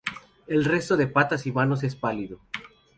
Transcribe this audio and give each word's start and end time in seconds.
El 0.47 0.65
resto 0.65 0.97
de 0.97 1.05
patas 1.05 1.45
y 1.45 1.51
manos 1.51 1.83
es 1.83 1.95
pálido. 1.95 2.39